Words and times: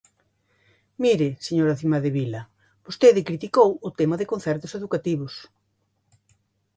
Mire, 1.03 1.27
señora 1.47 1.77
Cimadevila, 1.79 2.41
vostede 2.85 3.27
criticou 3.29 3.69
o 3.87 3.89
tema 3.99 4.15
de 4.17 4.29
concertos 4.31 4.71
educativos. 4.79 5.33